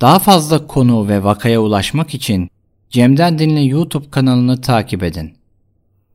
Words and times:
Daha 0.00 0.18
fazla 0.18 0.66
konu 0.66 1.08
ve 1.08 1.24
vakaya 1.24 1.60
ulaşmak 1.60 2.14
için 2.14 2.50
Cem'den 2.90 3.38
Dinle 3.38 3.60
YouTube 3.60 4.10
kanalını 4.10 4.60
takip 4.60 5.02
edin. 5.02 5.32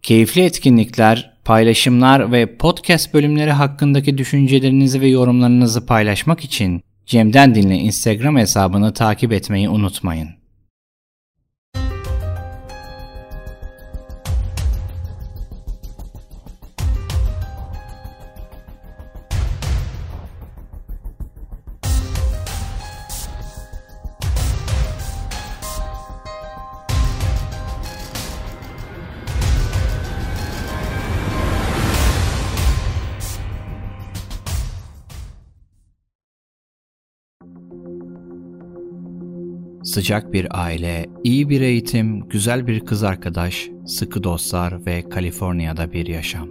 Keyifli 0.02 0.42
etkinlikler, 0.42 1.34
paylaşımlar 1.46 2.32
ve 2.32 2.58
podcast 2.58 3.14
bölümleri 3.14 3.52
hakkındaki 3.52 4.18
düşüncelerinizi 4.18 5.02
ve 5.02 5.08
yorumlarınızı 5.08 5.86
paylaşmak 5.86 6.44
için 6.44 6.82
Cem'den 7.06 7.56
Dinle 7.56 7.76
Instagram 7.76 8.38
hesabını 8.38 8.94
takip 8.94 9.34
etmeyi 9.34 9.70
unutmayın. 9.70 10.30
Sıcak 39.86 40.34
bir 40.34 40.64
aile, 40.66 41.06
iyi 41.24 41.50
bir 41.50 41.62
eğitim, 41.62 42.30
güzel 42.30 42.68
bir 42.68 42.80
kız 42.80 43.04
arkadaş, 43.04 43.70
sıkı 43.86 44.24
dostlar 44.24 44.86
ve 44.86 45.10
Kaliforniya'da 45.10 45.92
bir 45.92 46.08
yaşam. 46.08 46.50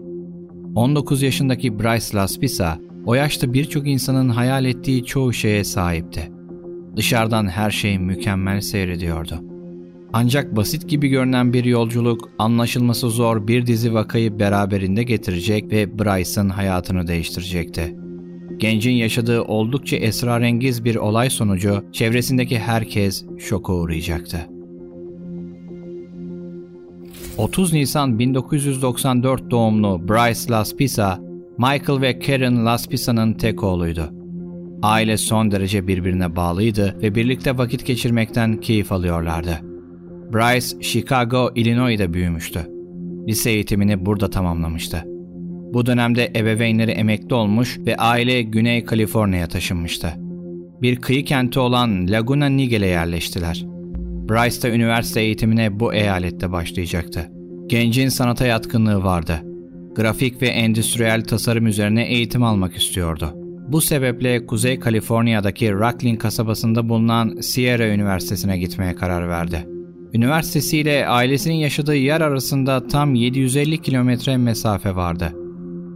19 0.74 1.22
yaşındaki 1.22 1.78
Bryce 1.78 2.16
Laspisa, 2.16 2.78
o 3.06 3.14
yaşta 3.14 3.52
birçok 3.52 3.88
insanın 3.88 4.28
hayal 4.28 4.64
ettiği 4.64 5.04
çoğu 5.04 5.32
şeye 5.32 5.64
sahipti. 5.64 6.32
Dışarıdan 6.96 7.48
her 7.48 7.70
şey 7.70 7.98
mükemmel 7.98 8.60
seyrediyordu. 8.60 9.40
Ancak 10.12 10.56
basit 10.56 10.88
gibi 10.88 11.08
görünen 11.08 11.52
bir 11.52 11.64
yolculuk, 11.64 12.30
anlaşılması 12.38 13.10
zor 13.10 13.48
bir 13.48 13.66
dizi 13.66 13.94
vakayı 13.94 14.38
beraberinde 14.38 15.02
getirecek 15.02 15.72
ve 15.72 15.98
Bryce'ın 15.98 16.48
hayatını 16.48 17.06
değiştirecekti. 17.06 18.03
Gencin 18.58 18.92
yaşadığı 18.92 19.42
oldukça 19.42 19.96
esrarengiz 19.96 20.84
bir 20.84 20.96
olay 20.96 21.30
sonucu 21.30 21.84
çevresindeki 21.92 22.58
herkes 22.58 23.24
şoka 23.38 23.72
uğrayacaktı. 23.72 24.48
30 27.38 27.72
Nisan 27.72 28.18
1994 28.18 29.50
doğumlu 29.50 30.08
Bryce 30.08 30.52
Laspisa, 30.52 31.20
Michael 31.58 32.00
ve 32.00 32.18
Karen 32.18 32.66
Laspisa'nın 32.66 33.34
tek 33.34 33.64
oğluydu. 33.64 34.10
Aile 34.82 35.16
son 35.16 35.50
derece 35.50 35.86
birbirine 35.86 36.36
bağlıydı 36.36 36.96
ve 37.02 37.14
birlikte 37.14 37.58
vakit 37.58 37.86
geçirmekten 37.86 38.60
keyif 38.60 38.92
alıyorlardı. 38.92 39.60
Bryce, 40.32 40.82
Chicago, 40.82 41.50
Illinois'da 41.54 42.12
büyümüştü. 42.12 42.60
Lise 43.28 43.50
eğitimini 43.50 44.06
burada 44.06 44.30
tamamlamıştı. 44.30 45.13
Bu 45.74 45.86
dönemde 45.86 46.32
ebeveynleri 46.36 46.90
emekli 46.90 47.34
olmuş 47.34 47.78
ve 47.86 47.96
aile 47.96 48.42
Güney 48.42 48.84
Kaliforniya 48.84 49.46
taşınmıştı. 49.46 50.14
Bir 50.82 50.96
kıyı 50.96 51.24
kenti 51.24 51.60
olan 51.60 52.08
Laguna 52.08 52.46
Niguel'e 52.46 52.86
yerleştiler. 52.86 53.64
Bryce 54.28 54.62
da 54.62 54.70
üniversite 54.70 55.20
eğitimine 55.20 55.80
bu 55.80 55.94
eyalette 55.94 56.52
başlayacaktı. 56.52 57.30
Gencin 57.66 58.08
sanata 58.08 58.46
yatkınlığı 58.46 59.04
vardı. 59.04 59.40
Grafik 59.96 60.42
ve 60.42 60.46
endüstriyel 60.46 61.24
tasarım 61.24 61.66
üzerine 61.66 62.04
eğitim 62.04 62.42
almak 62.42 62.76
istiyordu. 62.76 63.32
Bu 63.68 63.80
sebeple 63.80 64.46
Kuzey 64.46 64.78
Kaliforniya'daki 64.78 65.72
Rocklin 65.72 66.16
kasabasında 66.16 66.88
bulunan 66.88 67.40
Sierra 67.40 67.88
Üniversitesi'ne 67.88 68.58
gitmeye 68.58 68.94
karar 68.94 69.28
verdi. 69.28 69.66
Üniversitesiyle 70.12 71.08
ailesinin 71.08 71.54
yaşadığı 71.54 71.96
yer 71.96 72.20
arasında 72.20 72.86
tam 72.86 73.14
750 73.14 73.82
kilometre 73.82 74.36
mesafe 74.36 74.96
vardı. 74.96 75.43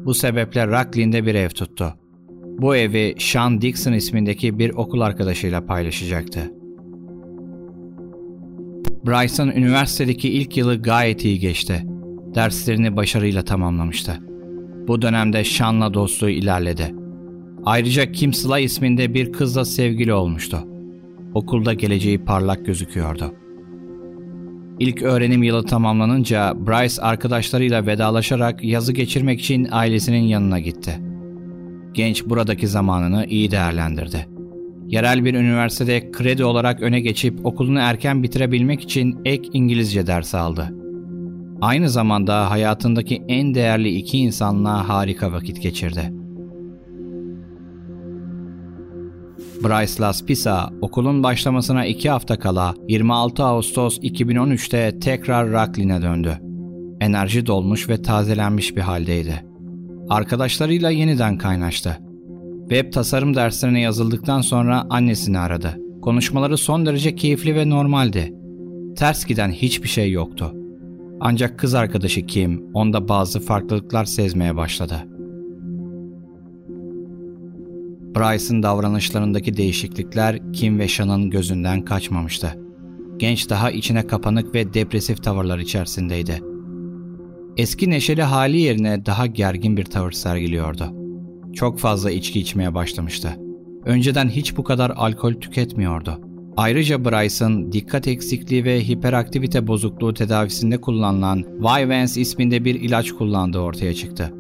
Bu 0.08 0.14
sebeple 0.14 0.66
Rocklin'de 0.66 1.26
bir 1.26 1.34
ev 1.34 1.48
tuttu. 1.48 1.94
Bu 2.58 2.76
evi 2.76 3.14
Sean 3.19 3.60
Dixon 3.60 3.92
ismindeki 3.92 4.58
bir 4.58 4.70
okul 4.70 5.00
arkadaşıyla 5.00 5.66
paylaşacaktı. 5.66 6.52
Bryson 9.06 9.48
üniversitedeki 9.48 10.28
ilk 10.28 10.56
yılı 10.56 10.82
gayet 10.82 11.24
iyi 11.24 11.38
geçti. 11.38 11.82
Derslerini 12.34 12.96
başarıyla 12.96 13.42
tamamlamıştı. 13.42 14.20
Bu 14.88 15.02
dönemde 15.02 15.44
Sean'la 15.44 15.94
dostluğu 15.94 16.30
ilerledi. 16.30 16.94
Ayrıca 17.64 18.12
Kim 18.12 18.32
Sly 18.32 18.64
isminde 18.64 19.14
bir 19.14 19.32
kızla 19.32 19.64
sevgili 19.64 20.12
olmuştu. 20.12 20.58
Okulda 21.34 21.75
geleceği 21.75 22.25
parlak 22.25 22.66
gözüküyordu. 22.66 23.34
İlk 24.78 25.02
öğrenim 25.02 25.42
yılı 25.42 25.64
tamamlanınca 25.64 26.54
Bryce 26.66 27.02
arkadaşlarıyla 27.02 27.86
vedalaşarak 27.86 28.64
yazı 28.64 28.92
geçirmek 28.92 29.40
için 29.40 29.68
ailesinin 29.70 30.22
yanına 30.22 30.58
gitti. 30.58 31.00
Genç 31.92 32.24
buradaki 32.24 32.68
zamanını 32.68 33.26
iyi 33.26 33.50
değerlendirdi. 33.50 34.26
Yerel 34.86 35.24
bir 35.24 35.34
üniversitede 35.34 36.10
kredi 36.10 36.44
olarak 36.44 36.82
öne 36.82 37.00
geçip 37.00 37.46
okulunu 37.46 37.78
erken 37.78 38.22
bitirebilmek 38.22 38.80
için 38.80 39.18
ek 39.24 39.48
İngilizce 39.52 40.06
dersi 40.06 40.36
aldı. 40.36 40.74
Aynı 41.60 41.90
zamanda 41.90 42.50
hayatındaki 42.50 43.22
en 43.28 43.54
değerli 43.54 43.88
iki 43.88 44.18
insanla 44.18 44.88
harika 44.88 45.32
vakit 45.32 45.62
geçirdi. 45.62 46.12
Bryce 49.64 50.02
Laspisa 50.02 50.70
okulun 50.80 51.22
başlamasına 51.22 51.86
iki 51.86 52.10
hafta 52.10 52.38
kala 52.38 52.74
26 52.88 53.44
Ağustos 53.44 53.98
2013'te 53.98 54.98
tekrar 55.00 55.52
Rocklin'e 55.52 56.02
döndü. 56.02 56.38
Enerji 57.00 57.46
dolmuş 57.46 57.88
ve 57.88 58.02
tazelenmiş 58.02 58.76
bir 58.76 58.80
haldeydi. 58.80 59.44
Arkadaşlarıyla 60.08 60.91
yeniden 60.91 61.38
kaynaştı. 61.38 61.98
Web 62.60 62.92
tasarım 62.92 63.34
derslerine 63.34 63.80
yazıldıktan 63.80 64.41
sonra 64.41 64.86
annesini 64.91 65.38
aradı. 65.38 65.78
Konuşmaları 66.02 66.58
son 66.58 66.87
derece 66.87 67.14
keyifli 67.14 67.55
ve 67.55 67.70
normaldi. 67.70 68.34
Ters 68.96 69.25
giden 69.25 69.50
hiçbir 69.50 69.88
şey 69.88 70.10
yoktu. 70.10 70.55
Ancak 71.20 71.58
kız 71.58 71.75
arkadaşı 71.75 72.26
Kim 72.26 72.62
onda 72.75 73.08
bazı 73.08 73.40
farklılıklar 73.40 74.05
sezmeye 74.05 74.56
başladı. 74.56 75.08
Bryce'ın 78.16 78.62
davranışlarındaki 78.62 79.56
değişiklikler 79.56 80.52
Kim 80.52 80.78
ve 80.78 80.88
Sean'ın 80.88 81.31
gözünden 81.31 81.84
kaçmamıştı. 81.84 82.58
Genç 83.16 83.50
daha 83.50 83.70
içine 83.70 84.06
kapanık 84.06 84.55
ve 84.55 84.75
depresif 84.75 85.22
tavırlar 85.22 85.58
içerisindeydi. 85.58 86.43
Eski 87.56 87.90
neşeli 87.90 88.22
hali 88.22 88.60
yerine 88.60 89.06
daha 89.06 89.26
gergin 89.26 89.76
bir 89.76 89.84
tavır 89.84 90.12
sergiliyordu. 90.12 90.84
Çok 91.55 91.78
fazla 91.78 92.10
içki 92.10 92.40
içmeye 92.40 92.75
başlamıştı. 92.75 93.37
Önceden 93.84 94.28
hiç 94.28 94.56
bu 94.56 94.64
kadar 94.64 94.90
alkol 94.96 95.34
tüketmiyordu. 95.34 96.20
Ayrıca 96.56 97.05
Bryce'ın 97.05 97.72
dikkat 97.72 98.08
eksikliği 98.08 98.64
ve 98.64 98.88
hiperaktivite 98.88 99.66
bozukluğu 99.66 100.14
tedavisinde 100.14 100.81
kullanılan 100.81 101.44
Vyvanse 101.60 102.20
isminde 102.20 102.64
bir 102.64 102.75
ilaç 102.75 103.12
kullandığı 103.12 103.58
ortaya 103.58 103.94
çıktı. 103.94 104.34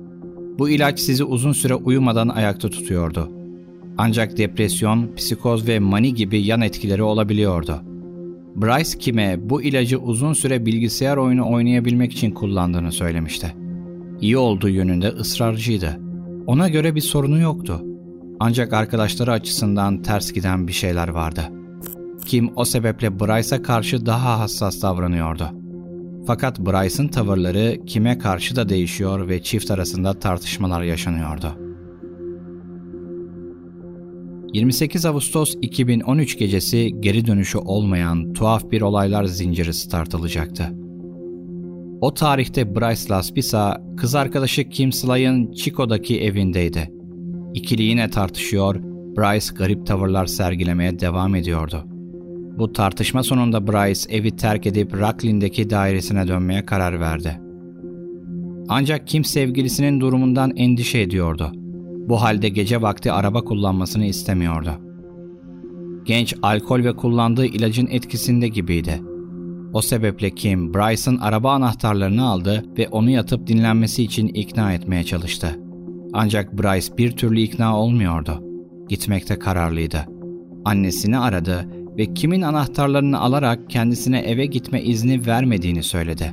Bu 0.58 0.68
ilaç 0.68 1.00
sizi 1.00 1.24
uzun 1.24 1.52
süre 1.52 1.74
uyumadan 1.74 2.28
ayakta 2.28 2.68
tutuyordu 2.70 3.37
Ancak 3.98 4.36
depresyon, 4.36 5.14
psikoz 5.16 5.68
ve 5.68 5.78
mani 5.78 6.14
gibi 6.14 6.40
yan 6.42 6.60
etkileri 6.60 7.02
olabiliyordu. 7.02 7.82
Bryce 8.56 8.98
Kim'e 8.98 9.50
bu 9.50 9.62
ilacı 9.62 9.98
uzun 9.98 10.32
süre 10.32 10.66
bilgisayar 10.66 11.16
oyunu 11.16 11.52
oynayabilmek 11.52 12.12
için 12.12 12.30
kullandığını 12.30 12.92
söylemişti. 12.92 13.54
İyi 14.20 14.36
olduğu 14.36 14.68
yönünde 14.68 15.08
ısrarcıydı. 15.08 16.00
Ona 16.46 16.68
göre 16.68 16.94
bir 16.94 17.00
sorunu 17.00 17.40
yoktu. 17.40 17.82
Ancak 18.40 18.72
arkadaşları 18.72 19.32
açısından 19.32 20.02
ters 20.02 20.32
giden 20.32 20.68
bir 20.68 20.72
şeyler 20.72 21.08
vardı. 21.08 21.42
Kim 22.26 22.50
o 22.56 22.64
sebeple 22.64 23.20
Bryce'a 23.20 23.62
karşı 23.62 24.06
daha 24.06 24.40
hassas 24.40 24.82
davranıyordu. 24.82 25.50
Fakat 26.26 26.58
Bryce'ın 26.60 27.08
tavırları 27.08 27.78
Kim'e 27.86 28.18
karşı 28.18 28.56
da 28.56 28.68
değişiyor 28.68 29.28
ve 29.28 29.42
çift 29.42 29.70
arasında 29.70 30.18
tartışmalar 30.18 30.82
yaşanıyordu. 30.82 31.67
28 34.52 35.06
Ağustos 35.06 35.54
2013 35.62 36.38
gecesi 36.38 36.94
geri 37.00 37.26
dönüşü 37.26 37.58
olmayan 37.58 38.32
tuhaf 38.32 38.70
bir 38.70 38.80
olaylar 38.80 39.24
zinciri 39.24 39.74
startılacaktı. 39.74 40.72
O 42.00 42.14
tarihte 42.14 42.74
Bryce 42.74 43.14
Laspisa, 43.14 43.82
kız 43.96 44.14
arkadaşı 44.14 44.68
Kim 44.68 44.92
Sly'ın 44.92 45.52
Chico'daki 45.52 46.20
evindeydi. 46.20 46.92
İkili 47.54 47.82
yine 47.82 48.10
tartışıyor, 48.10 48.74
Bryce 49.16 49.54
garip 49.54 49.86
tavırlar 49.86 50.26
sergilemeye 50.26 51.00
devam 51.00 51.34
ediyordu. 51.34 51.84
Bu 52.58 52.72
tartışma 52.72 53.22
sonunda 53.22 53.66
Bryce 53.66 54.16
evi 54.16 54.36
terk 54.36 54.66
edip 54.66 54.94
Rocklin'deki 54.94 55.70
dairesine 55.70 56.28
dönmeye 56.28 56.66
karar 56.66 57.00
verdi. 57.00 57.40
Ancak 58.68 59.06
Kim 59.06 59.24
sevgilisinin 59.24 60.00
durumundan 60.00 60.56
endişe 60.56 60.98
ediyordu. 61.00 61.52
Bu 62.08 62.22
halde 62.22 62.48
gece 62.48 62.82
vakti 62.82 63.12
araba 63.12 63.44
kullanmasını 63.44 64.04
istemiyordu. 64.04 64.70
Genç 66.04 66.34
alkol 66.42 66.84
ve 66.84 66.96
kullandığı 66.96 67.46
ilacın 67.46 67.86
etkisinde 67.86 68.48
gibiydi. 68.48 69.02
O 69.72 69.82
sebeple 69.82 70.30
Kim, 70.30 70.74
Bryce'ın 70.74 71.18
araba 71.18 71.52
anahtarlarını 71.52 72.28
aldı 72.28 72.64
ve 72.78 72.88
onu 72.88 73.10
yatıp 73.10 73.46
dinlenmesi 73.46 74.02
için 74.02 74.28
ikna 74.28 74.72
etmeye 74.72 75.04
çalıştı. 75.04 75.60
Ancak 76.12 76.52
Bryce 76.52 76.98
bir 76.98 77.10
türlü 77.12 77.40
ikna 77.40 77.80
olmuyordu. 77.80 78.44
Gitmekte 78.88 79.38
kararlıydı. 79.38 80.06
Annesini 80.64 81.18
aradı 81.18 81.68
ve 81.98 82.14
Kim'in 82.14 82.42
anahtarlarını 82.42 83.20
alarak 83.20 83.70
kendisine 83.70 84.18
eve 84.18 84.46
gitme 84.46 84.82
izni 84.82 85.26
vermediğini 85.26 85.82
söyledi. 85.82 86.32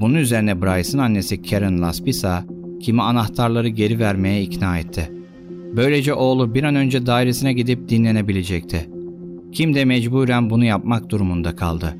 Bunun 0.00 0.14
üzerine 0.14 0.62
Bryce'ın 0.62 1.02
annesi 1.02 1.42
Karen 1.42 1.82
Laspisa, 1.82 2.44
Kim'e 2.80 3.02
anahtarları 3.02 3.68
geri 3.68 3.98
vermeye 3.98 4.42
ikna 4.42 4.78
etti. 4.78 5.10
Böylece 5.76 6.14
oğlu 6.14 6.54
bir 6.54 6.62
an 6.62 6.74
önce 6.74 7.06
dairesine 7.06 7.52
gidip 7.52 7.88
dinlenebilecekti. 7.88 8.90
Kim 9.52 9.74
de 9.74 9.84
mecburen 9.84 10.50
bunu 10.50 10.64
yapmak 10.64 11.10
durumunda 11.10 11.56
kaldı. 11.56 11.96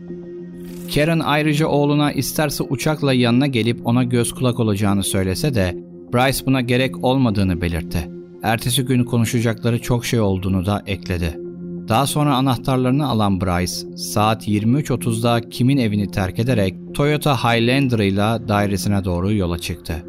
Karen 0.94 1.20
ayrıca 1.20 1.66
oğluna 1.66 2.12
isterse 2.12 2.64
uçakla 2.64 3.12
yanına 3.12 3.46
gelip 3.46 3.86
ona 3.86 4.04
göz 4.04 4.32
kulak 4.32 4.60
olacağını 4.60 5.04
söylese 5.04 5.54
de 5.54 5.76
Bryce 6.14 6.46
buna 6.46 6.60
gerek 6.60 7.04
olmadığını 7.04 7.60
belirtti. 7.60 8.10
Ertesi 8.42 8.82
gün 8.82 9.04
konuşacakları 9.04 9.82
çok 9.82 10.04
şey 10.04 10.20
olduğunu 10.20 10.66
da 10.66 10.82
ekledi. 10.86 11.40
Daha 11.88 12.06
sonra 12.06 12.36
anahtarlarını 12.36 13.08
alan 13.08 13.40
Bryce, 13.40 13.96
saat 13.96 14.48
23.30'da 14.48 15.40
Kim'in 15.50 15.76
evini 15.76 16.10
terk 16.10 16.38
ederek 16.38 16.74
Toyota 16.94 17.36
Highlander 17.36 17.98
ile 17.98 18.48
dairesine 18.48 19.04
doğru 19.04 19.32
yola 19.32 19.58
çıktı. 19.58 20.04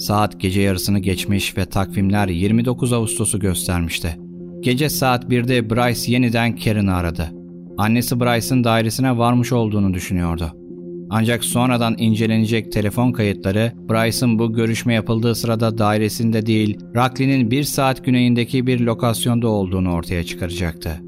Saat 0.00 0.40
gece 0.40 0.60
yarısını 0.60 0.98
geçmiş 0.98 1.56
ve 1.56 1.64
takvimler 1.64 2.28
29 2.28 2.92
Ağustos'u 2.92 3.38
göstermişti. 3.38 4.16
Gece 4.60 4.88
saat 4.88 5.24
1'de 5.24 5.70
Bryce 5.70 6.12
yeniden 6.12 6.56
Karen'ı 6.56 6.94
aradı. 6.94 7.30
Annesi 7.78 8.20
Bryce'ın 8.20 8.64
dairesine 8.64 9.18
varmış 9.18 9.52
olduğunu 9.52 9.94
düşünüyordu. 9.94 10.52
Ancak 11.10 11.44
sonradan 11.44 11.94
incelenecek 11.98 12.72
telefon 12.72 13.12
kayıtları 13.12 13.72
Bryce'ın 13.88 14.38
bu 14.38 14.52
görüşme 14.52 14.94
yapıldığı 14.94 15.34
sırada 15.34 15.78
dairesinde 15.78 16.46
değil, 16.46 16.78
Rockley'nin 16.96 17.50
bir 17.50 17.62
saat 17.64 18.04
güneyindeki 18.04 18.66
bir 18.66 18.80
lokasyonda 18.80 19.48
olduğunu 19.48 19.92
ortaya 19.92 20.24
çıkaracaktı. 20.24 21.00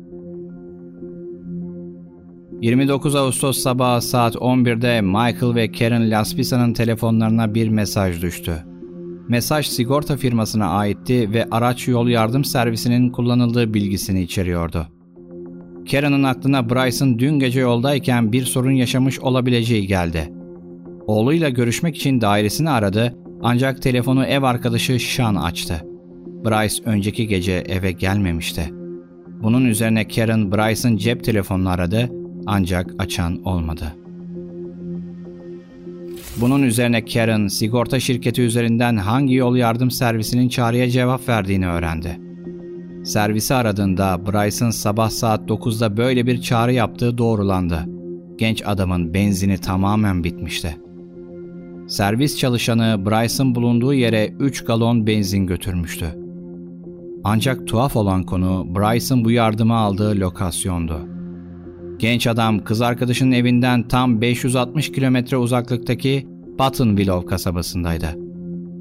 29 2.62 3.14
Ağustos 3.14 3.58
sabahı 3.58 4.02
saat 4.02 4.34
11'de 4.34 5.00
Michael 5.00 5.54
ve 5.54 5.72
Karen 5.72 6.10
Laspisa'nın 6.10 6.72
telefonlarına 6.72 7.54
bir 7.54 7.68
mesaj 7.68 8.22
düştü. 8.22 8.71
Mesaj 9.32 9.66
sigorta 9.66 10.16
firmasına 10.16 10.68
aitti 10.68 11.32
ve 11.32 11.46
araç 11.50 11.88
yol 11.88 12.08
yardım 12.08 12.44
servisinin 12.44 13.10
kullanıldığı 13.10 13.74
bilgisini 13.74 14.22
içeriyordu. 14.22 14.86
Karen'ın 15.90 16.22
aklına 16.22 16.70
Bryce'ın 16.70 17.18
dün 17.18 17.38
gece 17.38 17.60
yoldayken 17.60 18.32
bir 18.32 18.44
sorun 18.44 18.70
yaşamış 18.70 19.20
olabileceği 19.20 19.86
geldi. 19.86 20.32
Oğluyla 21.06 21.48
görüşmek 21.48 21.96
için 21.96 22.20
dairesini 22.20 22.70
aradı 22.70 23.14
ancak 23.42 23.82
telefonu 23.82 24.24
ev 24.24 24.42
arkadaşı 24.42 24.98
Sean 24.98 25.34
açtı. 25.34 25.82
Bryce 26.44 26.82
önceki 26.84 27.26
gece 27.26 27.52
eve 27.52 27.92
gelmemişti. 27.92 28.70
Bunun 29.42 29.64
üzerine 29.64 30.08
Karen 30.08 30.52
Bryce'ın 30.52 30.96
cep 30.96 31.24
telefonunu 31.24 31.68
aradı 31.68 32.10
ancak 32.46 32.94
açan 32.98 33.42
olmadı. 33.44 34.01
Bunun 36.40 36.62
üzerine 36.62 37.04
Karen 37.04 37.46
sigorta 37.46 38.00
şirketi 38.00 38.42
üzerinden 38.42 38.96
hangi 38.96 39.34
yol 39.34 39.56
yardım 39.56 39.90
servisinin 39.90 40.48
çağrıya 40.48 40.90
cevap 40.90 41.28
verdiğini 41.28 41.68
öğrendi. 41.68 42.20
Servisi 43.04 43.54
aradığında 43.54 44.26
Bryce'ın 44.26 44.70
sabah 44.70 45.10
saat 45.10 45.50
9'da 45.50 45.96
böyle 45.96 46.26
bir 46.26 46.40
çağrı 46.40 46.72
yaptığı 46.72 47.18
doğrulandı. 47.18 47.86
Genç 48.38 48.62
adamın 48.66 49.14
benzini 49.14 49.58
tamamen 49.58 50.24
bitmişti. 50.24 50.76
Servis 51.88 52.38
çalışanı 52.38 53.06
Bryce'ın 53.06 53.54
bulunduğu 53.54 53.94
yere 53.94 54.28
3 54.40 54.64
galon 54.64 55.06
benzin 55.06 55.46
götürmüştü. 55.46 56.06
Ancak 57.24 57.66
tuhaf 57.66 57.96
olan 57.96 58.22
konu 58.22 58.66
Bryce'ın 58.68 59.24
bu 59.24 59.30
yardımı 59.30 59.74
aldığı 59.74 60.20
lokasyondu. 60.20 61.00
Genç 62.02 62.26
adam 62.26 62.64
kız 62.64 62.80
arkadaşının 62.80 63.32
evinden 63.32 63.88
tam 63.88 64.20
560 64.20 64.92
kilometre 64.92 65.36
uzaklıktaki 65.36 66.26
Buttonwillow 66.58 67.28
kasabasındaydı. 67.28 68.06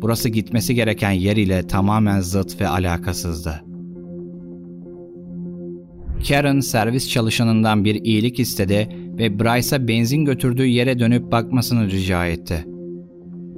Burası 0.02 0.30
gitmesi 0.30 0.76
gereken 0.76 1.12
yer 1.12 1.38
ile 1.38 1.68
tamamen 1.68 2.20
zıt 2.20 2.62
ve 2.62 2.68
alakasızdı. 2.68 3.64
Karen 6.28 6.60
servis 6.60 7.10
çalışanından 7.10 7.86
bir 7.86 7.96
iyilik 7.96 8.40
istedi 8.40 8.90
ve 9.18 9.40
Bryce'a 9.40 9.88
benzin 9.88 10.26
götürdüğü 10.26 10.66
yere 10.66 11.00
dönüp 11.00 11.32
bakmasını 11.32 11.92
rica 11.92 12.26
etti. 12.26 12.66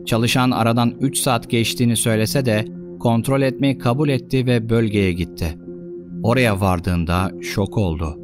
Çalışan 0.05 0.51
aradan 0.51 0.93
3 1.01 1.17
saat 1.17 1.49
geçtiğini 1.49 1.97
söylese 1.97 2.45
de 2.45 2.65
kontrol 2.99 3.41
etmeyi 3.41 3.77
kabul 3.77 4.09
etti 4.09 4.45
ve 4.45 4.69
bölgeye 4.69 5.13
gitti. 5.13 5.57
Oraya 6.23 6.61
vardığında 6.61 7.31
şok 7.41 7.77
oldu. 7.77 8.22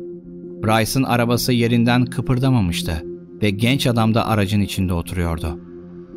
Bryce'ın 0.63 1.03
arabası 1.03 1.53
yerinden 1.53 2.05
kıpırdamamıştı 2.05 3.03
ve 3.41 3.49
genç 3.49 3.87
adam 3.87 4.13
da 4.13 4.27
aracın 4.27 4.61
içinde 4.61 4.93
oturuyordu. 4.93 5.59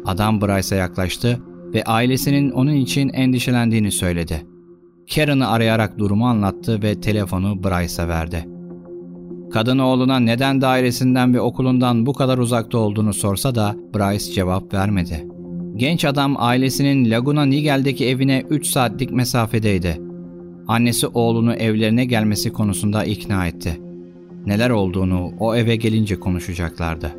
Adam 0.04 0.40
Bryce'a 0.40 0.78
yaklaştı 0.78 1.40
ve 1.75 1.84
ailesinin 1.84 2.50
onun 2.50 2.75
için 2.75 3.08
endişelendiğini 3.08 3.92
söyledi. 3.92 4.46
Karen'ı 5.14 5.49
arayarak 5.49 5.99
durumu 5.99 6.26
anlattı 6.26 6.82
ve 6.82 7.00
telefonu 7.00 7.64
Bryce'a 7.64 8.08
verdi. 8.08 8.49
Kadın 9.52 9.78
oğluna 9.78 10.20
neden 10.20 10.61
dairesinden 10.61 11.34
ve 11.34 11.40
okulundan 11.40 12.06
bu 12.06 12.12
kadar 12.12 12.38
uzakta 12.38 12.78
olduğunu 12.78 13.12
sorsa 13.14 13.54
da 13.54 13.76
Bryce 13.94 14.32
cevap 14.32 14.75
vermedi. 14.75 15.26
Genç 15.76 16.04
adam 16.04 16.34
ailesinin 16.38 17.11
Laguna 17.11 17.44
Nigel'deki 17.44 18.06
evine 18.06 18.44
3 18.50 18.66
saatlik 18.66 19.11
mesafedeydi. 19.11 20.00
Annesi 20.68 21.06
oğlunu 21.06 21.54
evlerine 21.54 22.04
gelmesi 22.04 22.52
konusunda 22.52 23.04
ikna 23.04 23.46
etti. 23.46 23.80
Neler 24.46 24.70
olduğunu 24.70 25.32
o 25.38 25.54
eve 25.54 25.76
gelince 25.76 26.20
konuşacaklardı. 26.20 27.16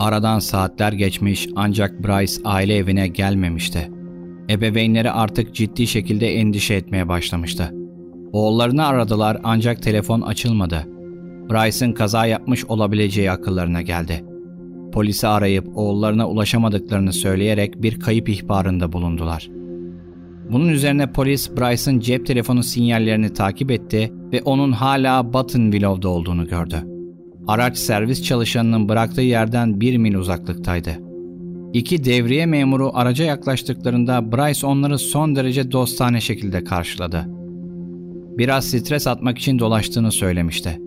Aradan 0.00 0.38
saatler 0.38 0.92
geçmiş 0.92 1.48
ancak 1.56 2.04
Bryce 2.04 2.34
aile 2.44 2.76
evine 2.76 3.08
gelmemişti. 3.08 3.90
Ebeveynleri 4.50 5.10
artık 5.10 5.54
ciddi 5.54 5.86
şekilde 5.86 6.34
endişe 6.34 6.74
etmeye 6.74 7.08
başlamıştı. 7.08 7.74
Oğullarını 8.32 8.86
aradılar 8.86 9.40
ancak 9.44 9.82
telefon 9.82 10.20
açılmadı. 10.20 10.86
Bryce'ın 11.50 11.92
kaza 11.92 12.26
yapmış 12.26 12.64
olabileceği 12.64 13.30
akıllarına 13.30 13.82
geldi. 13.82 14.24
Polisi 14.92 15.26
arayıp 15.26 15.78
oğullarına 15.78 16.28
ulaşamadıklarını 16.28 17.12
söyleyerek 17.12 17.82
bir 17.82 18.00
kayıp 18.00 18.28
ihbarında 18.28 18.92
bulundular. 18.92 19.48
Bunun 20.52 20.68
üzerine 20.68 21.12
polis 21.12 21.50
Bryce'ın 21.50 22.00
cep 22.00 22.26
telefonu 22.26 22.62
sinyallerini 22.62 23.32
takip 23.32 23.70
etti 23.70 24.12
ve 24.32 24.42
onun 24.42 24.72
hala 24.72 25.32
Buttonwillow'da 25.32 26.08
olduğunu 26.08 26.48
gördü. 26.48 26.82
Araç 27.46 27.78
servis 27.78 28.22
çalışanının 28.22 28.88
bıraktığı 28.88 29.22
yerden 29.22 29.80
bir 29.80 29.96
mil 29.96 30.14
uzaklıktaydı. 30.14 30.90
İki 31.72 32.04
devriye 32.04 32.46
memuru 32.46 32.90
araca 32.94 33.24
yaklaştıklarında 33.24 34.32
Bryce 34.32 34.66
onları 34.66 34.98
son 34.98 35.36
derece 35.36 35.72
dostane 35.72 36.20
şekilde 36.20 36.64
karşıladı. 36.64 37.24
Biraz 38.38 38.64
stres 38.64 39.06
atmak 39.06 39.38
için 39.38 39.58
dolaştığını 39.58 40.12
söylemişti. 40.12 40.80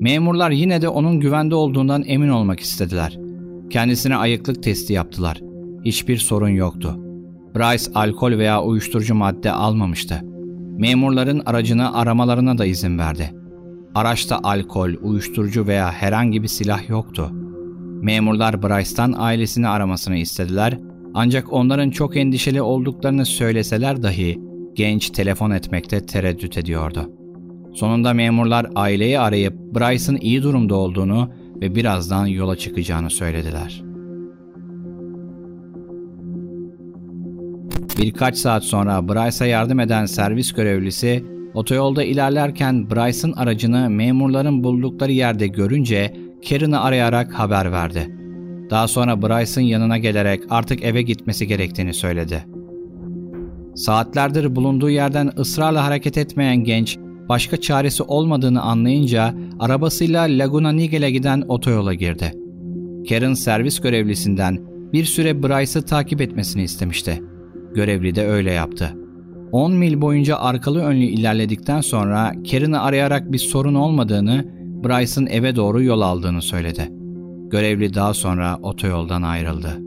Memurlar 0.00 0.50
yine 0.50 0.82
de 0.82 0.88
onun 0.88 1.20
güvende 1.20 1.54
olduğundan 1.54 2.04
emin 2.06 2.28
olmak 2.28 2.60
istediler. 2.60 3.18
Kendisine 3.70 4.16
ayıklık 4.16 4.62
testi 4.62 4.92
yaptılar. 4.92 5.40
Hiçbir 5.84 6.16
sorun 6.16 6.48
yoktu. 6.48 7.01
Bryce 7.56 7.90
alkol 7.94 8.38
veya 8.38 8.62
uyuşturucu 8.62 9.14
madde 9.14 9.52
almamıştı. 9.52 10.20
Memurların 10.78 11.42
aracını 11.46 11.94
aramalarına 11.94 12.58
da 12.58 12.64
izin 12.66 12.98
verdi. 12.98 13.34
Araçta 13.94 14.40
alkol, 14.42 14.90
uyuşturucu 15.02 15.66
veya 15.66 15.92
herhangi 15.92 16.42
bir 16.42 16.48
silah 16.48 16.88
yoktu. 16.88 17.30
Memurlar 18.02 18.62
Bryce'tan 18.62 19.14
ailesini 19.18 19.68
aramasını 19.68 20.16
istediler 20.16 20.78
ancak 21.14 21.52
onların 21.52 21.90
çok 21.90 22.16
endişeli 22.16 22.62
olduklarını 22.62 23.26
söyleseler 23.26 24.02
dahi 24.02 24.40
genç 24.74 25.10
telefon 25.10 25.50
etmekte 25.50 26.06
tereddüt 26.06 26.58
ediyordu. 26.58 27.10
Sonunda 27.74 28.14
memurlar 28.14 28.66
aileyi 28.74 29.18
arayıp 29.18 29.54
Bryce'ın 29.54 30.16
iyi 30.16 30.42
durumda 30.42 30.74
olduğunu 30.74 31.30
ve 31.60 31.74
birazdan 31.74 32.26
yola 32.26 32.56
çıkacağını 32.56 33.10
söylediler. 33.10 33.91
Birkaç 37.98 38.36
saat 38.36 38.64
sonra 38.64 39.08
Bryce'a 39.08 39.46
yardım 39.46 39.80
eden 39.80 40.06
servis 40.06 40.52
görevlisi 40.52 41.24
otoyolda 41.54 42.04
ilerlerken 42.04 42.90
Bryce'ın 42.90 43.32
aracını 43.32 43.90
memurların 43.90 44.64
buldukları 44.64 45.12
yerde 45.12 45.46
görünce 45.46 46.14
Karen'ı 46.48 46.80
arayarak 46.80 47.32
haber 47.32 47.72
verdi. 47.72 48.16
Daha 48.70 48.88
sonra 48.88 49.22
Bryce'ın 49.22 49.64
yanına 49.64 49.98
gelerek 49.98 50.40
artık 50.50 50.84
eve 50.84 51.02
gitmesi 51.02 51.46
gerektiğini 51.46 51.94
söyledi. 51.94 52.44
Saatlerdir 53.74 54.56
bulunduğu 54.56 54.90
yerden 54.90 55.30
ısrarla 55.38 55.84
hareket 55.84 56.18
etmeyen 56.18 56.56
genç, 56.56 56.98
başka 57.28 57.60
çaresi 57.60 58.02
olmadığını 58.02 58.62
anlayınca 58.62 59.34
arabasıyla 59.60 60.22
Laguna 60.22 60.72
Nigel'e 60.72 61.10
giden 61.10 61.44
otoyola 61.48 61.94
girdi. 61.94 62.32
Karen 63.08 63.34
servis 63.34 63.80
görevlisinden 63.80 64.58
bir 64.92 65.04
süre 65.04 65.42
Bryce'ı 65.42 65.82
takip 65.82 66.20
etmesini 66.20 66.62
istemişti. 66.62 67.22
Görevli 67.74 68.14
de 68.14 68.26
öyle 68.26 68.52
yaptı. 68.52 68.96
10 69.52 69.72
mil 69.72 70.00
boyunca 70.00 70.36
arkalı 70.36 70.82
önlü 70.82 71.04
ilerledikten 71.04 71.80
sonra 71.80 72.32
Karen'ı 72.50 72.82
arayarak 72.82 73.32
bir 73.32 73.38
sorun 73.38 73.74
olmadığını, 73.74 74.44
Bryce'ın 74.84 75.26
eve 75.26 75.56
doğru 75.56 75.82
yol 75.82 76.00
aldığını 76.00 76.42
söyledi. 76.42 76.88
Görevli 77.50 77.94
daha 77.94 78.14
sonra 78.14 78.58
otoyoldan 78.62 79.22
ayrıldı. 79.22 79.78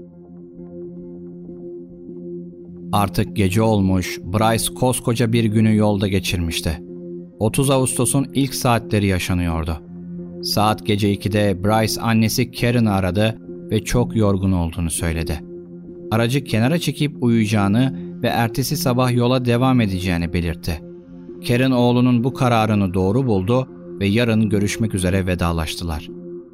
Artık 2.91 3.35
gece 3.35 3.61
olmuş, 3.61 4.19
Bryce 4.23 4.73
koskoca 4.73 5.33
bir 5.33 5.43
günü 5.43 5.75
yolda 5.75 6.07
geçirmişti. 6.07 6.81
30 7.39 7.69
Ağustos'un 7.69 8.27
ilk 8.33 8.55
saatleri 8.55 9.05
yaşanıyordu. 9.05 9.77
Saat 10.43 10.85
gece 10.85 11.13
2'de 11.13 11.63
Bryce 11.63 12.01
annesi 12.01 12.51
Karen'ı 12.51 12.93
aradı 12.93 13.37
ve 13.71 13.83
çok 13.83 14.15
yorgun 14.15 14.51
olduğunu 14.51 14.89
söyledi. 14.89 15.39
Aracı 16.11 16.43
kenara 16.43 16.79
çekip 16.79 17.23
uyuyacağını 17.23 17.99
ve 18.23 18.27
ertesi 18.27 18.77
sabah 18.77 19.11
yola 19.11 19.45
devam 19.45 19.81
edeceğini 19.81 20.33
belirtti. 20.33 20.81
Karen 21.47 21.71
oğlunun 21.71 22.23
bu 22.23 22.33
kararını 22.33 22.93
doğru 22.93 23.27
buldu 23.27 23.67
ve 23.99 24.05
yarın 24.05 24.49
görüşmek 24.49 24.93
üzere 24.95 25.27
vedalaştılar. 25.27 26.07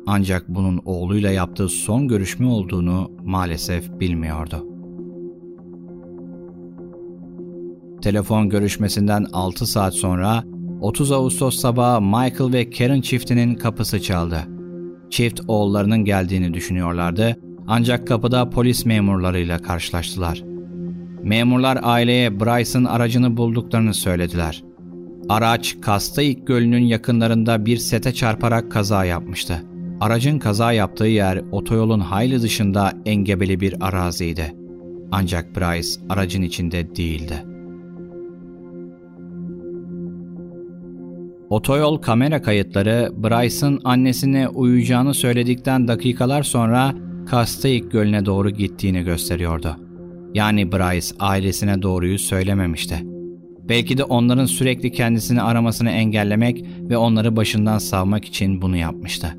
Ancak 0.08 0.50
bunun 0.50 0.82
oğluyla 0.86 1.32
yaptığı 1.32 1.70
son 1.70 2.08
görüşme 2.08 2.48
olduğunu 2.48 3.12
maalesef 3.24 4.00
bilmiyordu. 4.00 4.66
Telefon 8.02 8.50
görüşmesinden 8.50 9.26
6 9.34 9.66
saat 9.66 9.94
sonra 9.94 10.44
30 10.82 11.12
Ağustos 11.12 11.60
sabahı 11.60 12.02
Michael 12.02 12.54
ve 12.54 12.70
Karen 12.70 13.02
çiftinin 13.02 13.56
kapısı 13.56 14.02
çaldı. 14.02 14.38
Çift 15.10 15.42
oğullarının 15.48 16.06
geldiğini 16.06 16.54
düşünüyorlardı 16.54 17.38
ancak 17.68 18.08
kapıda 18.08 18.50
polis 18.50 18.86
memurlarıyla 18.86 19.60
karşılaştılar. 19.60 20.44
Memurlar 21.24 21.80
aileye 21.84 22.40
Bryce'ın 22.40 22.86
aracını 22.86 23.38
bulduklarını 23.38 23.94
söylediler. 23.94 24.64
Araç 25.30 25.76
Castaic 25.86 26.40
Gölü'nün 26.46 26.84
yakınlarında 26.84 27.66
bir 27.66 27.78
sete 27.78 28.14
çarparak 28.14 28.72
kaza 28.72 29.06
yapmıştı. 29.06 29.64
Aracın 30.00 30.40
kaza 30.40 30.72
yaptığı 30.72 31.06
yer 31.06 31.42
otoyolun 31.52 32.00
hayli 32.00 32.42
dışında 32.42 32.94
engebeli 33.06 33.60
bir 33.60 33.76
araziydi. 33.82 34.56
Ancak 35.12 35.56
Bryce 35.56 35.90
aracın 36.10 36.42
içinde 36.42 36.96
değildi. 36.96 37.46
Otoyol 41.50 41.98
kamera 41.98 42.42
kayıtları 42.42 43.12
Bryce'ın 43.18 43.82
annesine 43.84 44.48
uyuyacağını 44.48 45.14
söyledikten 45.14 45.88
dakikalar 45.88 46.44
sonra 46.44 46.94
Castaic 47.32 47.90
Gölü'ne 47.90 48.26
doğru 48.26 48.50
gittiğini 48.50 49.04
gösteriyordu. 49.04 49.76
Yani 50.34 50.72
Bryce 50.72 51.16
ailesine 51.20 51.82
doğruyu 51.82 52.20
söylememişti. 52.20 53.06
Belki 53.70 53.98
de 53.98 54.04
onların 54.04 54.46
sürekli 54.46 54.92
kendisini 54.92 55.42
aramasını 55.42 55.90
engellemek 55.90 56.66
ve 56.90 56.98
onları 56.98 57.36
başından 57.36 57.78
savmak 57.78 58.26
için 58.26 58.62
bunu 58.62 58.78
yapmıştı. 58.78 59.38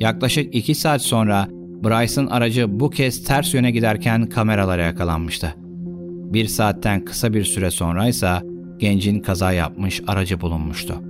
Yaklaşık 0.00 0.54
iki 0.54 0.74
saat 0.74 1.02
sonra 1.02 1.48
Bryce'ın 1.84 2.26
aracı 2.26 2.80
bu 2.80 2.90
kez 2.90 3.24
ters 3.24 3.54
yöne 3.54 3.70
giderken 3.70 4.26
kameralara 4.26 4.82
yakalanmıştı. 4.82 5.54
Bir 6.32 6.46
saatten 6.46 7.04
kısa 7.04 7.34
bir 7.34 7.44
süre 7.44 7.70
sonra 7.70 8.08
ise 8.08 8.30
gencin 8.78 9.20
kaza 9.20 9.52
yapmış 9.52 10.02
aracı 10.06 10.40
bulunmuştu. 10.40 11.07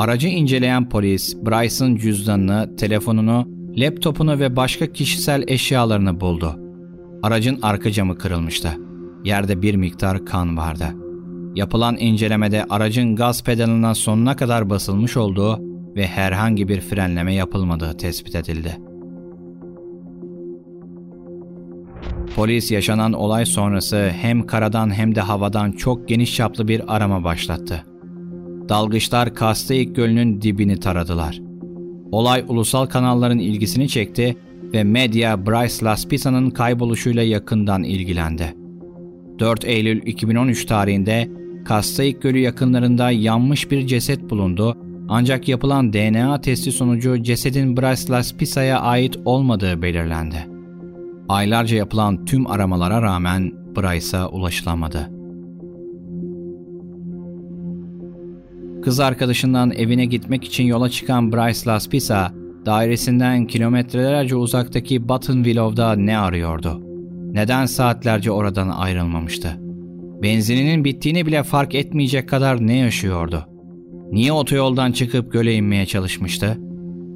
Aracı 0.00 0.28
inceleyen 0.28 0.88
polis, 0.88 1.36
Bryce'ın 1.36 1.96
cüzdanını, 1.96 2.76
telefonunu, 2.76 3.48
laptopunu 3.76 4.38
ve 4.38 4.56
başka 4.56 4.86
kişisel 4.92 5.44
eşyalarını 5.48 6.20
buldu. 6.20 6.56
Aracın 7.22 7.58
arka 7.62 7.90
camı 7.90 8.18
kırılmıştı. 8.18 8.68
Yerde 9.24 9.62
bir 9.62 9.74
miktar 9.74 10.24
kan 10.24 10.56
vardı. 10.56 10.84
Yapılan 11.54 11.96
incelemede 11.96 12.64
aracın 12.70 13.16
gaz 13.16 13.44
pedalına 13.44 13.94
sonuna 13.94 14.36
kadar 14.36 14.70
basılmış 14.70 15.16
olduğu 15.16 15.58
ve 15.96 16.06
herhangi 16.06 16.68
bir 16.68 16.80
frenleme 16.80 17.34
yapılmadığı 17.34 17.96
tespit 17.96 18.34
edildi. 18.34 18.78
Polis 22.36 22.70
yaşanan 22.70 23.12
olay 23.12 23.46
sonrası 23.46 24.10
hem 24.20 24.46
karadan 24.46 24.94
hem 24.94 25.14
de 25.14 25.20
havadan 25.20 25.72
çok 25.72 26.08
geniş 26.08 26.36
çaplı 26.36 26.68
bir 26.68 26.96
arama 26.96 27.24
başlattı. 27.24 27.89
Dalgıçlar 28.70 29.34
Castaic 29.34 29.92
Gölü'nün 29.92 30.42
dibini 30.42 30.80
taradılar. 30.80 31.40
Olay 32.12 32.44
ulusal 32.48 32.86
kanalların 32.86 33.38
ilgisini 33.38 33.88
çekti 33.88 34.36
ve 34.74 34.84
medya 34.84 35.46
Bryce 35.46 35.84
Laspisa'nın 35.84 36.50
kayboluşuyla 36.50 37.22
yakından 37.22 37.82
ilgilendi. 37.82 38.54
4 39.38 39.64
Eylül 39.64 40.06
2013 40.06 40.64
tarihinde 40.64 41.30
Castaic 41.68 42.18
Gölü 42.20 42.38
yakınlarında 42.38 43.10
yanmış 43.10 43.70
bir 43.70 43.86
ceset 43.86 44.30
bulundu 44.30 44.76
ancak 45.08 45.48
yapılan 45.48 45.92
DNA 45.92 46.40
testi 46.40 46.72
sonucu 46.72 47.22
cesedin 47.22 47.76
Bryce 47.76 48.12
Laspisa'ya 48.12 48.80
ait 48.80 49.18
olmadığı 49.24 49.82
belirlendi. 49.82 50.46
Aylarca 51.28 51.76
yapılan 51.76 52.24
tüm 52.24 52.46
aramalara 52.46 53.02
rağmen 53.02 53.52
Bryce'a 53.76 54.28
ulaşılamadı. 54.28 55.19
Kız 58.82 59.00
arkadaşından 59.00 59.70
evine 59.70 60.04
gitmek 60.04 60.44
için 60.44 60.64
yola 60.64 60.90
çıkan 60.90 61.32
Bryce 61.32 61.70
Laspisa, 61.70 62.32
dairesinden 62.66 63.46
kilometrelerce 63.46 64.36
uzaktaki 64.36 65.08
Button 65.08 65.44
Willow'da 65.44 65.92
ne 65.92 66.18
arıyordu? 66.18 66.82
Neden 67.32 67.66
saatlerce 67.66 68.30
oradan 68.30 68.68
ayrılmamıştı? 68.68 69.56
Benzininin 70.22 70.84
bittiğini 70.84 71.26
bile 71.26 71.42
fark 71.42 71.74
etmeyecek 71.74 72.28
kadar 72.28 72.66
ne 72.66 72.76
yaşıyordu? 72.76 73.46
Niye 74.10 74.32
otoyoldan 74.32 74.92
çıkıp 74.92 75.32
göle 75.32 75.54
inmeye 75.54 75.86
çalışmıştı? 75.86 76.58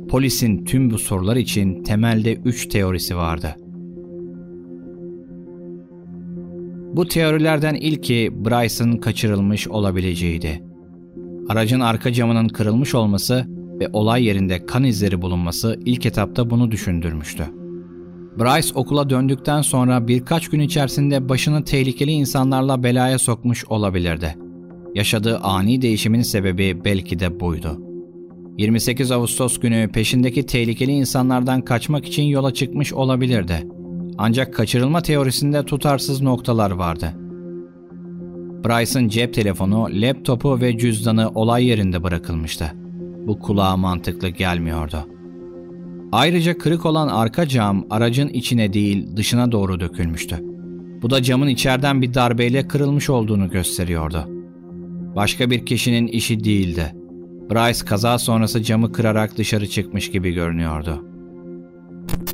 Polisin 0.08 0.64
tüm 0.64 0.90
bu 0.90 0.98
sorular 0.98 1.36
için 1.36 1.82
temelde 1.82 2.34
üç 2.34 2.66
teorisi 2.66 3.16
vardı. 3.16 3.56
Bu 6.96 7.08
teorilerden 7.08 7.74
ilki 7.74 8.30
Bryce'ın 8.34 8.96
kaçırılmış 8.96 9.68
olabileceğiydi. 9.68 10.73
Aracın 11.48 11.80
arka 11.80 12.12
camının 12.12 12.48
kırılmış 12.48 12.94
olması 12.94 13.46
ve 13.80 13.88
olay 13.92 14.24
yerinde 14.24 14.66
kan 14.66 14.84
izleri 14.84 15.22
bulunması 15.22 15.80
ilk 15.84 16.06
etapta 16.06 16.50
bunu 16.50 16.70
düşündürmüştü. 16.70 17.44
Bryce 18.38 18.68
okula 18.74 19.10
döndükten 19.10 19.62
sonra 19.62 20.08
birkaç 20.08 20.48
gün 20.48 20.60
içerisinde 20.60 21.28
başını 21.28 21.64
tehlikeli 21.64 22.10
insanlarla 22.10 22.82
belaya 22.82 23.18
sokmuş 23.18 23.64
olabilirdi. 23.64 24.36
Yaşadığı 24.94 25.38
ani 25.38 25.82
değişimin 25.82 26.22
sebebi 26.22 26.84
belki 26.84 27.18
de 27.18 27.40
buydu. 27.40 27.80
28 28.58 29.10
Ağustos 29.10 29.60
günü 29.60 29.88
peşindeki 29.92 30.46
tehlikeli 30.46 30.92
insanlardan 30.92 31.62
kaçmak 31.62 32.06
için 32.06 32.22
yola 32.22 32.54
çıkmış 32.54 32.92
olabilirdi. 32.92 33.66
Ancak 34.18 34.54
kaçırılma 34.54 35.00
teorisinde 35.00 35.64
tutarsız 35.64 36.22
noktalar 36.22 36.70
vardı. 36.70 37.23
Bryce'ın 38.64 39.08
cep 39.08 39.34
telefonu, 39.34 39.88
laptopu 39.90 40.60
ve 40.60 40.78
cüzdanı 40.78 41.30
olay 41.30 41.64
yerinde 41.64 42.02
bırakılmıştı. 42.02 42.72
Bu 43.26 43.38
kulağa 43.38 43.76
mantıklı 43.76 44.28
gelmiyordu. 44.28 45.08
Ayrıca 46.12 46.58
kırık 46.58 46.86
olan 46.86 47.08
arka 47.08 47.48
cam 47.48 47.86
aracın 47.90 48.28
içine 48.28 48.72
değil 48.72 49.16
dışına 49.16 49.52
doğru 49.52 49.80
dökülmüştü. 49.80 50.38
Bu 51.02 51.10
da 51.10 51.22
camın 51.22 51.48
içeriden 51.48 52.02
bir 52.02 52.14
darbeyle 52.14 52.68
kırılmış 52.68 53.10
olduğunu 53.10 53.50
gösteriyordu. 53.50 54.24
Başka 55.16 55.50
bir 55.50 55.66
kişinin 55.66 56.06
işi 56.06 56.44
değildi. 56.44 56.94
Bryce 57.50 57.84
kaza 57.84 58.18
sonrası 58.18 58.62
camı 58.62 58.92
kırarak 58.92 59.38
dışarı 59.38 59.66
çıkmış 59.66 60.10
gibi 60.10 60.32
görünüyordu. 60.32 61.04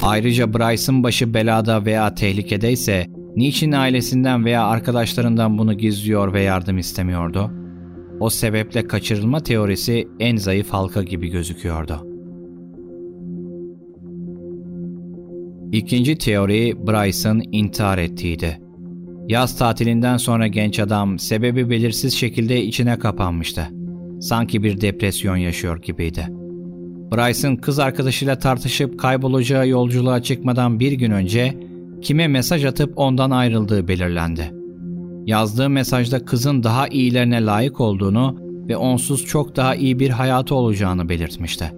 Ayrıca 0.02 0.54
Bryce'ın 0.54 1.02
başı 1.02 1.34
belada 1.34 1.84
veya 1.84 2.14
tehlikede 2.14 2.72
ise 2.72 3.06
niçin 3.36 3.72
ailesinden 3.72 4.44
veya 4.44 4.64
arkadaşlarından 4.64 5.58
bunu 5.58 5.74
gizliyor 5.74 6.32
ve 6.32 6.42
yardım 6.42 6.78
istemiyordu? 6.78 7.50
O 8.20 8.30
sebeple 8.30 8.86
kaçırılma 8.86 9.40
teorisi 9.40 10.08
en 10.20 10.36
zayıf 10.36 10.70
halka 10.70 11.02
gibi 11.02 11.28
gözüküyordu. 11.28 12.06
İkinci 15.72 16.18
teori 16.18 16.86
Bryce'ın 16.86 17.42
intihar 17.52 17.98
ettiğiydi. 17.98 18.60
Yaz 19.28 19.58
tatilinden 19.58 20.16
sonra 20.16 20.46
genç 20.46 20.80
adam 20.80 21.18
sebebi 21.18 21.70
belirsiz 21.70 22.14
şekilde 22.14 22.62
içine 22.64 22.98
kapanmıştı. 22.98 23.68
Sanki 24.20 24.62
bir 24.62 24.80
depresyon 24.80 25.36
yaşıyor 25.36 25.82
gibiydi. 25.82 26.26
Bryce'ın 27.12 27.56
kız 27.56 27.78
arkadaşıyla 27.78 28.38
tartışıp 28.38 28.98
kaybolacağı 28.98 29.68
yolculuğa 29.68 30.22
çıkmadan 30.22 30.80
bir 30.80 30.92
gün 30.92 31.10
önce 31.10 31.69
kime 32.02 32.28
mesaj 32.28 32.64
atıp 32.64 32.92
ondan 32.96 33.30
ayrıldığı 33.30 33.88
belirlendi. 33.88 34.52
Yazdığı 35.26 35.70
mesajda 35.70 36.24
kızın 36.24 36.62
daha 36.62 36.88
iyilerine 36.88 37.44
layık 37.44 37.80
olduğunu 37.80 38.36
ve 38.68 38.76
onsuz 38.76 39.26
çok 39.26 39.56
daha 39.56 39.74
iyi 39.74 39.98
bir 39.98 40.10
hayatı 40.10 40.54
olacağını 40.54 41.08
belirtmişti. 41.08 41.72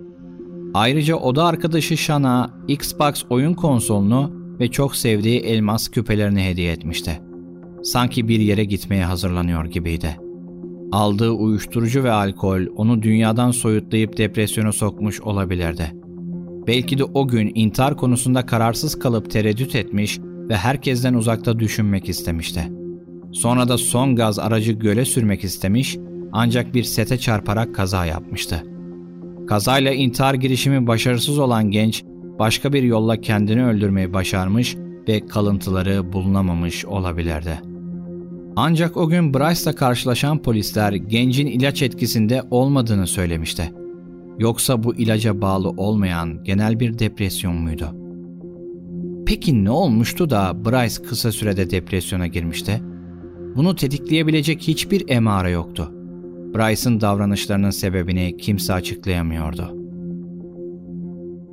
Ayrıca 0.74 1.16
oda 1.16 1.44
arkadaşı 1.44 1.96
Shana 1.96 2.50
Xbox 2.68 3.24
oyun 3.30 3.54
konsolunu 3.54 4.32
ve 4.60 4.68
çok 4.68 4.96
sevdiği 4.96 5.40
elmas 5.40 5.88
küpelerini 5.88 6.44
hediye 6.44 6.72
etmişti. 6.72 7.20
Sanki 7.82 8.28
bir 8.28 8.40
yere 8.40 8.64
gitmeye 8.64 9.04
hazırlanıyor 9.04 9.64
gibiydi. 9.64 10.16
Aldığı 10.92 11.30
uyuşturucu 11.30 12.04
ve 12.04 12.10
alkol 12.10 12.60
onu 12.76 13.02
dünyadan 13.02 13.50
soyutlayıp 13.50 14.16
depresyona 14.16 14.72
sokmuş 14.72 15.20
olabilirdi. 15.20 15.92
Belki 16.66 16.98
de 16.98 17.04
o 17.04 17.28
gün 17.28 17.52
intihar 17.54 17.96
konusunda 17.96 18.46
kararsız 18.46 18.98
kalıp 18.98 19.30
tereddüt 19.30 19.74
etmiş 19.74 20.18
ve 20.48 20.56
herkesten 20.56 21.14
uzakta 21.14 21.58
düşünmek 21.58 22.08
istemişti. 22.08 22.72
Sonra 23.32 23.68
da 23.68 23.78
son 23.78 24.16
gaz 24.16 24.38
aracı 24.38 24.72
göle 24.72 25.04
sürmek 25.04 25.44
istemiş 25.44 25.96
ancak 26.32 26.74
bir 26.74 26.82
sete 26.82 27.18
çarparak 27.18 27.74
kaza 27.74 28.06
yapmıştı. 28.06 28.64
Kazayla 29.46 29.92
intihar 29.92 30.34
girişimi 30.34 30.86
başarısız 30.86 31.38
olan 31.38 31.70
genç 31.70 32.04
başka 32.38 32.72
bir 32.72 32.82
yolla 32.82 33.20
kendini 33.20 33.64
öldürmeyi 33.64 34.12
başarmış 34.12 34.76
ve 35.08 35.26
kalıntıları 35.26 36.12
bulunamamış 36.12 36.84
olabilirdi. 36.84 37.60
Ancak 38.56 38.96
o 38.96 39.08
gün 39.08 39.34
Bryce'la 39.34 39.74
karşılaşan 39.74 40.42
polisler 40.42 40.92
gencin 40.92 41.46
ilaç 41.46 41.82
etkisinde 41.82 42.42
olmadığını 42.50 43.06
söylemişti. 43.06 43.72
Yoksa 44.38 44.82
bu 44.82 44.94
ilaca 44.94 45.40
bağlı 45.40 45.68
olmayan 45.68 46.44
genel 46.44 46.80
bir 46.80 46.98
depresyon 46.98 47.54
muydu? 47.54 47.96
Peki 49.26 49.64
ne 49.64 49.70
olmuştu 49.70 50.30
da 50.30 50.64
Bryce 50.64 51.02
kısa 51.02 51.32
sürede 51.32 51.70
depresyona 51.70 52.26
girmişti? 52.26 52.82
Bunu 53.56 53.76
tetikleyebilecek 53.76 54.62
hiçbir 54.62 55.04
emare 55.08 55.50
yoktu. 55.50 55.92
Bryce'ın 56.54 57.00
davranışlarının 57.00 57.70
sebebini 57.70 58.36
kimse 58.36 58.72
açıklayamıyordu. 58.72 59.76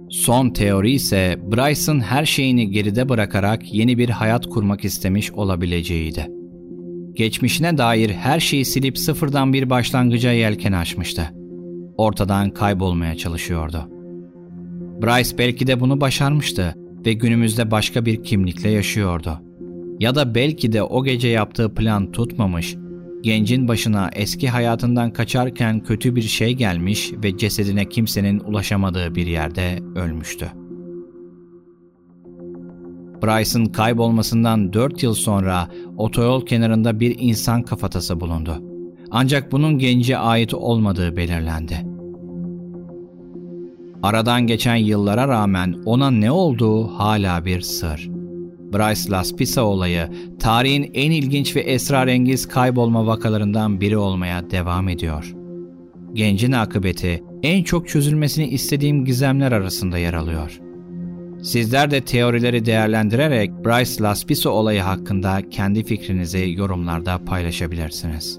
Son 0.09 0.49
teori 0.49 0.91
ise 0.91 1.39
Bryce'ın 1.51 1.99
her 1.99 2.25
şeyini 2.25 2.71
geride 2.71 3.09
bırakarak 3.09 3.73
yeni 3.73 3.97
bir 3.97 4.09
hayat 4.09 4.45
kurmak 4.45 4.85
istemiş 4.85 5.31
olabileceğiydi. 5.31 6.27
Geçmişine 7.13 7.77
dair 7.77 8.09
her 8.09 8.39
şeyi 8.39 8.65
silip 8.65 8.97
sıfırdan 8.97 9.53
bir 9.53 9.69
başlangıca 9.69 10.31
yelken 10.31 10.71
açmıştı. 10.71 11.38
Ortadan 11.99 12.49
kaybolmaya 12.49 13.17
çalışıyordu. 13.17 13.89
Bryce 15.01 15.37
belki 15.37 15.67
de 15.67 15.79
bunu 15.79 16.01
başarmıştı 16.01 16.75
ve 17.05 17.13
günümüzde 17.13 17.71
başka 17.71 18.05
bir 18.05 18.23
kimlikle 18.23 18.69
yaşıyordu. 18.69 19.39
Ya 19.99 20.15
da 20.15 20.35
belki 20.35 20.73
de 20.73 20.83
o 20.83 21.03
gece 21.03 21.27
yaptığı 21.27 21.73
plan 21.73 22.11
tutmamış 22.11 22.75
Gencin 23.21 23.67
başına 23.67 24.09
eski 24.13 24.49
hayatından 24.49 25.13
kaçarken 25.13 25.79
kötü 25.79 26.15
bir 26.15 26.21
şey 26.21 26.53
gelmiş 26.53 27.11
ve 27.23 27.37
cesedine 27.37 27.89
kimsenin 27.89 28.39
ulaşamadığı 28.39 29.15
bir 29.15 29.27
yerde 29.27 29.79
ölmüştü. 29.95 30.51
Bryce'ın 33.23 33.65
kaybolmasından 33.65 34.73
4 34.73 35.03
yıl 35.03 35.13
sonra 35.13 35.67
otoyol 35.97 36.45
kenarında 36.45 36.99
bir 36.99 37.15
insan 37.19 37.63
kafatası 37.63 38.19
bulundu. 38.19 38.63
Ancak 39.11 39.51
bunun 39.51 39.77
gence 39.77 40.17
ait 40.17 40.53
olmadığı 40.53 41.17
belirlendi. 41.17 41.88
Aradan 44.03 44.47
geçen 44.47 44.75
yıllara 44.75 45.27
rağmen 45.27 45.75
ona 45.85 46.11
ne 46.11 46.31
olduğu 46.31 46.87
hala 46.87 47.45
bir 47.45 47.61
sır. 47.61 48.09
Bryce 48.73 49.11
Laspisa 49.11 49.61
olayı 49.61 50.07
tarihin 50.39 50.91
en 50.93 51.11
ilginç 51.11 51.55
ve 51.55 51.59
esrarengiz 51.59 52.47
kaybolma 52.47 53.07
vakalarından 53.07 53.81
biri 53.81 53.97
olmaya 53.97 54.51
devam 54.51 54.89
ediyor. 54.89 55.35
Gencin 56.13 56.51
akıbeti 56.51 57.23
en 57.43 57.63
çok 57.63 57.87
çözülmesini 57.87 58.47
istediğim 58.47 59.05
gizemler 59.05 59.51
arasında 59.51 59.97
yer 59.97 60.13
alıyor. 60.13 60.59
Sizler 61.43 61.91
de 61.91 62.01
teorileri 62.01 62.65
değerlendirerek 62.65 63.51
Bryce 63.65 64.03
Laspisa 64.03 64.49
olayı 64.49 64.81
hakkında 64.81 65.49
kendi 65.49 65.83
fikrinizi 65.83 66.53
yorumlarda 66.57 67.25
paylaşabilirsiniz. 67.25 68.38